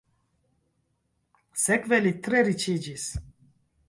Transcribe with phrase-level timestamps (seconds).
[1.65, 3.05] Sekve li tre riĉiĝis.